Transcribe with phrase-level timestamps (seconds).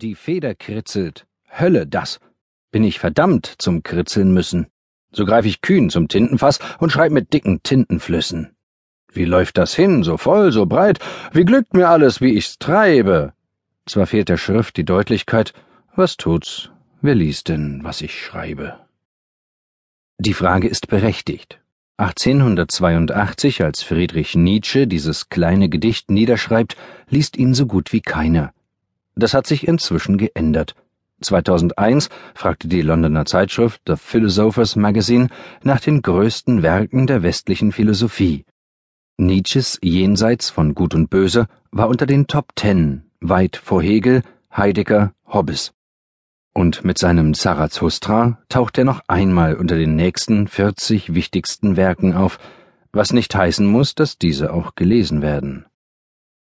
[0.00, 1.26] Die Feder kritzelt.
[1.50, 2.20] Hölle, das.
[2.70, 4.68] Bin ich verdammt zum Kritzeln müssen.
[5.10, 8.54] So greif ich kühn zum Tintenfass und schreib mit dicken Tintenflüssen.
[9.12, 11.00] Wie läuft das hin, so voll, so breit?
[11.32, 13.32] Wie glückt mir alles, wie ich's treibe?
[13.86, 15.52] Zwar fehlt der Schrift die Deutlichkeit,
[15.96, 16.70] was tut's?
[17.00, 18.78] Wer liest denn, was ich schreibe?
[20.18, 21.60] Die Frage ist berechtigt.
[21.96, 26.76] 1882, als Friedrich Nietzsche dieses kleine Gedicht niederschreibt,
[27.08, 28.52] liest ihn so gut wie keiner.
[29.18, 30.76] Das hat sich inzwischen geändert.
[31.22, 35.28] 2001 fragte die Londoner Zeitschrift The Philosopher's Magazine
[35.64, 38.44] nach den größten Werken der westlichen Philosophie.
[39.16, 44.22] Nietzsches Jenseits von Gut und Böse war unter den Top Ten, weit vor Hegel,
[44.56, 45.72] Heidegger, Hobbes.
[46.54, 52.38] Und mit seinem Zarathustra taucht er noch einmal unter den nächsten 40 wichtigsten Werken auf,
[52.92, 55.66] was nicht heißen muss, dass diese auch gelesen werden.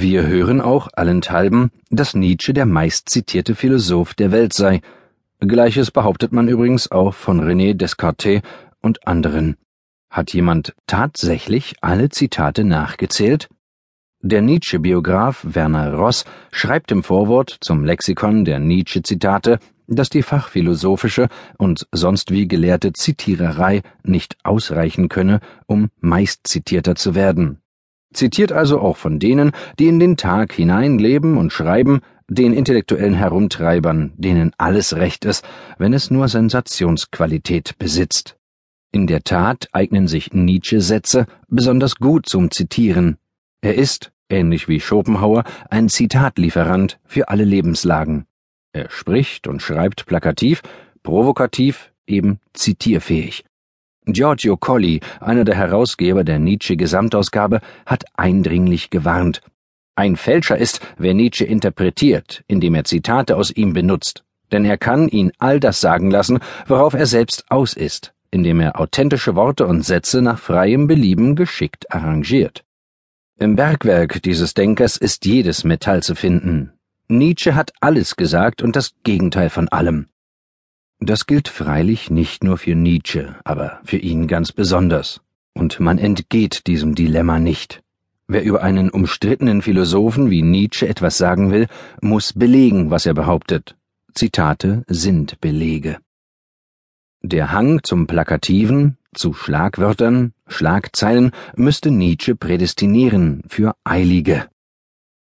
[0.00, 4.80] Wir hören auch allenthalben, dass Nietzsche der meistzitierte Philosoph der Welt sei.
[5.40, 8.42] Gleiches behauptet man übrigens auch von René Descartes
[8.80, 9.56] und anderen.
[10.08, 13.48] Hat jemand tatsächlich alle Zitate nachgezählt?
[14.20, 19.58] Der Nietzsche-Biograf Werner Ross schreibt im Vorwort zum Lexikon der Nietzsche-Zitate,
[19.88, 27.58] dass die fachphilosophische und sonst wie gelehrte Zitiererei nicht ausreichen könne, um meistzitierter zu werden.
[28.12, 33.14] Zitiert also auch von denen, die in den Tag hinein leben und schreiben, den intellektuellen
[33.14, 35.44] Herumtreibern, denen alles recht ist,
[35.78, 38.36] wenn es nur Sensationsqualität besitzt.
[38.92, 43.18] In der Tat eignen sich Nietzsche-Sätze besonders gut zum Zitieren.
[43.60, 48.26] Er ist, ähnlich wie Schopenhauer, ein Zitatlieferant für alle Lebenslagen.
[48.72, 50.62] Er spricht und schreibt plakativ,
[51.02, 53.44] provokativ, eben zitierfähig.
[54.12, 59.42] Giorgio Colli, einer der Herausgeber der Nietzsche-Gesamtausgabe, hat eindringlich gewarnt.
[59.94, 65.08] Ein Fälscher ist, wer Nietzsche interpretiert, indem er Zitate aus ihm benutzt, denn er kann
[65.08, 69.82] ihn all das sagen lassen, worauf er selbst aus ist, indem er authentische Worte und
[69.82, 72.64] Sätze nach freiem Belieben geschickt arrangiert.
[73.40, 76.72] Im Bergwerk dieses Denkers ist jedes Metall zu finden.
[77.08, 80.06] Nietzsche hat alles gesagt und das Gegenteil von allem.
[81.00, 85.20] Das gilt freilich nicht nur für Nietzsche, aber für ihn ganz besonders.
[85.54, 87.82] Und man entgeht diesem Dilemma nicht.
[88.26, 91.66] Wer über einen umstrittenen Philosophen wie Nietzsche etwas sagen will,
[92.02, 93.76] muss belegen, was er behauptet.
[94.12, 95.98] Zitate sind Belege.
[97.22, 104.48] Der Hang zum Plakativen, zu Schlagwörtern, Schlagzeilen müsste Nietzsche prädestinieren für Eilige.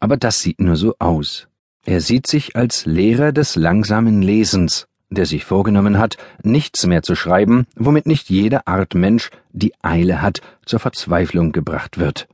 [0.00, 1.46] Aber das sieht nur so aus.
[1.84, 7.14] Er sieht sich als Lehrer des langsamen Lesens, der sich vorgenommen hat, nichts mehr zu
[7.14, 12.28] schreiben, womit nicht jede Art Mensch, die Eile hat, zur Verzweiflung gebracht wird.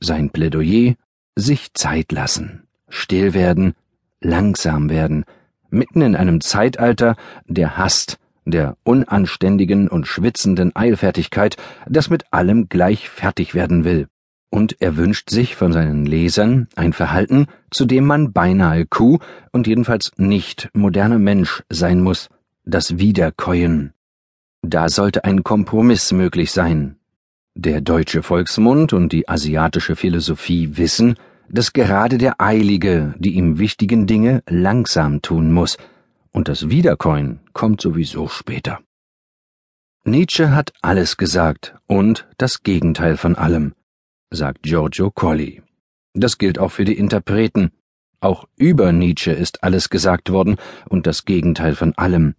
[0.00, 0.94] Sein Plädoyer
[1.36, 3.74] sich Zeit lassen, still werden,
[4.20, 5.24] langsam werden,
[5.70, 11.56] mitten in einem Zeitalter der Hast, der unanständigen und schwitzenden Eilfertigkeit,
[11.88, 14.08] das mit allem gleich fertig werden will
[14.54, 19.18] und er wünscht sich von seinen Lesern ein Verhalten, zu dem man beinahe Kuh
[19.50, 22.28] und jedenfalls nicht moderner Mensch sein muss,
[22.64, 23.94] das Wiederkäuen.
[24.62, 26.94] Da sollte ein Kompromiss möglich sein.
[27.56, 31.16] Der deutsche Volksmund und die asiatische Philosophie wissen,
[31.48, 35.78] dass gerade der Eilige die ihm wichtigen Dinge langsam tun muss,
[36.30, 38.78] und das Wiederkäuen kommt sowieso später.
[40.04, 43.74] Nietzsche hat alles gesagt und das Gegenteil von allem
[44.34, 45.62] sagt Giorgio Colli.
[46.14, 47.72] Das gilt auch für die Interpreten.
[48.20, 50.56] Auch über Nietzsche ist alles gesagt worden
[50.88, 52.34] und das Gegenteil von allem.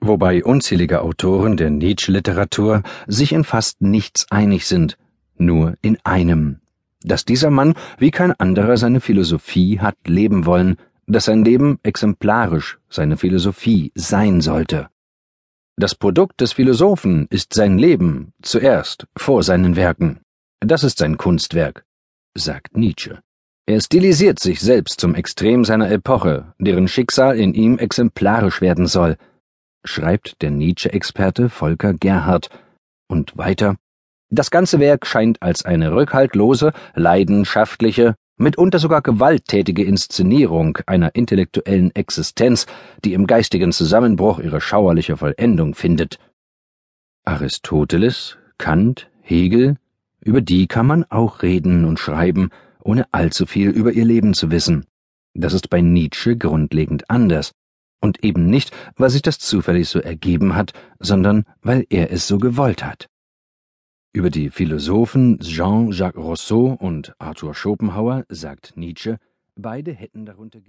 [0.00, 4.96] Wobei unzählige Autoren der Nietzsche-Literatur sich in fast nichts einig sind,
[5.36, 6.60] nur in einem.
[7.02, 12.78] Dass dieser Mann wie kein anderer seine Philosophie hat leben wollen, dass sein Leben exemplarisch
[12.88, 14.88] seine Philosophie sein sollte.
[15.76, 20.20] Das Produkt des Philosophen ist sein Leben zuerst vor seinen Werken.
[20.60, 21.84] Das ist sein Kunstwerk,
[22.34, 23.20] sagt Nietzsche.
[23.66, 29.18] Er stilisiert sich selbst zum Extrem seiner Epoche, deren Schicksal in ihm exemplarisch werden soll,
[29.84, 32.50] schreibt der Nietzsche-Experte Volker Gerhardt.
[33.08, 33.76] Und weiter.
[34.30, 42.66] Das ganze Werk scheint als eine rückhaltlose, leidenschaftliche, mitunter sogar gewalttätige Inszenierung einer intellektuellen Existenz,
[43.04, 46.18] die im geistigen Zusammenbruch ihre schauerliche Vollendung findet.
[47.24, 49.76] Aristoteles, Kant, Hegel,
[50.28, 52.50] über die kann man auch reden und schreiben,
[52.84, 54.84] ohne allzu viel über ihr Leben zu wissen.
[55.32, 57.52] Das ist bei Nietzsche grundlegend anders.
[58.02, 62.36] Und eben nicht, weil sich das zufällig so ergeben hat, sondern weil er es so
[62.36, 63.08] gewollt hat.
[64.12, 69.16] Über die Philosophen Jean-Jacques Rousseau und Arthur Schopenhauer sagt Nietzsche,
[69.56, 70.60] beide hätten darunter